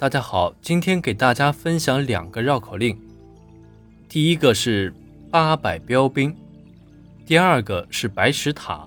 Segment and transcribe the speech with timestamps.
[0.00, 2.96] 大家好，今天给大家分享两个绕口令。
[4.08, 4.94] 第一个是
[5.28, 6.32] 八百标兵，
[7.26, 8.86] 第二个是白石塔。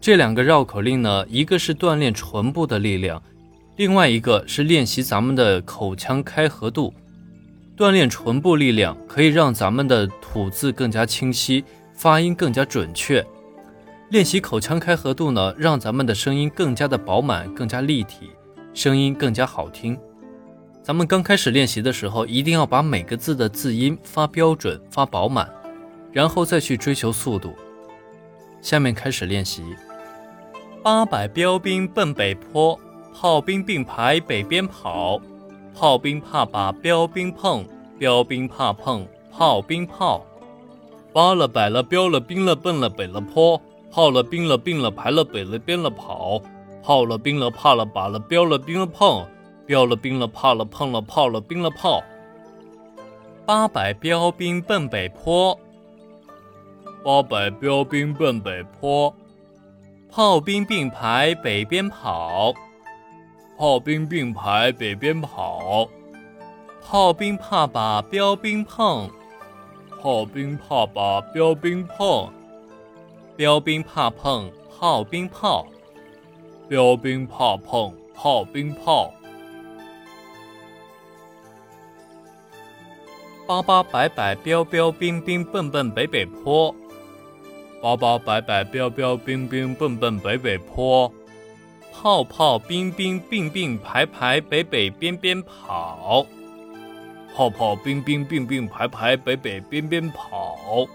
[0.00, 3.20] 这两个绕口令呢，一个是锻炼唇部的力量，
[3.74, 6.94] 另外一个是练习咱们的口腔开合度。
[7.76, 13.26] 锻炼唇部力量可以让咱们的吐字更加清晰，发音更加准确。
[14.10, 18.30] 练习口腔开合度呢，让咱们的声音更加的饱满，更加立体，
[18.72, 19.98] 声音更加好听。
[20.90, 25.48] 咱们刚开始练习的时候，一定要把每个字的字音发标准、发饱满，
[26.10, 27.54] 然后再去追求速度。
[28.60, 29.62] 下面开始练习。
[30.82, 32.76] 八百标兵奔北坡，
[33.14, 35.20] 炮兵并排北边跑。
[35.72, 37.64] 炮兵怕把标兵碰，
[37.96, 40.26] 标兵怕碰炮兵炮。
[41.12, 43.62] 八了百了标了兵了奔了北了坡，
[43.92, 46.42] 炮了兵了并了排了北了边了跑。
[46.82, 49.24] 炮了兵了怕了把了标了兵了碰，
[49.70, 52.02] 标了兵了怕了碰了炮了兵了炮。
[53.46, 55.56] 八百标兵奔北坡，
[57.04, 59.14] 八百标兵奔北坡。
[60.10, 62.52] 炮兵并排北边跑，
[63.56, 65.88] 炮兵并排北边跑。
[66.82, 69.08] 炮兵怕把标兵碰，
[70.02, 72.28] 炮兵怕把标兵碰。
[73.36, 75.64] 标兵怕碰炮兵炮，
[76.68, 79.14] 标兵怕碰炮兵炮。
[83.50, 86.72] 八八百百标标兵兵奔奔北北坡。
[87.82, 91.12] 八八百百标标兵兵奔奔北北坡，
[91.92, 96.24] 炮炮兵兵并并排排北北边边跑，
[97.34, 100.86] 炮炮兵兵并并排排北北边边跑，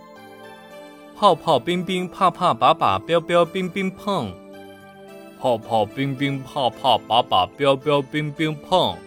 [1.13, 4.31] 炮炮兵兵怕怕把把标标兵兵碰，
[5.41, 8.97] 炮炮兵兵怕怕把把标标兵兵碰，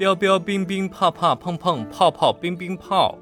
[0.00, 3.18] 标标兵兵怕怕碰碰炮炮兵兵炮。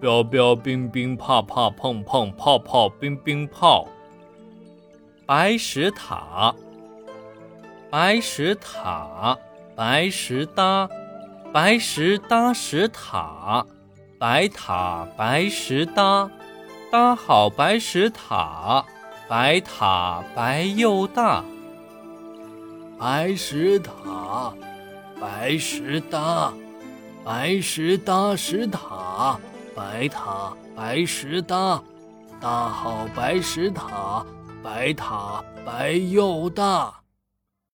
[0.00, 3.86] 标标兵兵怕怕碰碰泡泡兵兵炮。
[5.24, 6.52] 白石塔，
[7.88, 9.38] 白石塔，
[9.76, 10.90] 白石搭，
[11.52, 13.64] 白石搭石塔，
[14.18, 16.28] 白塔白石搭，
[16.90, 18.84] 搭好白石塔，
[19.28, 21.44] 白塔白又大。
[22.98, 24.52] 白石塔，
[25.24, 26.52] 白石搭，
[27.24, 29.38] 白石搭石塔。
[29.74, 31.82] 白塔白石搭，
[32.38, 34.22] 搭好白石塔，
[34.62, 36.92] 白塔白又大。